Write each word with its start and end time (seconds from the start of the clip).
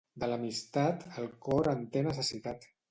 De 0.21 0.29
l'amistat, 0.29 1.05
el 1.23 1.31
cor 1.49 1.73
en 1.77 1.89
té 1.95 2.07
necessitat. 2.11 2.73